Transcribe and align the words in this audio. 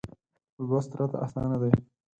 لوست 0.67 0.91
راته 0.99 1.17
اسانه 1.25 1.57
دی. 1.61 1.71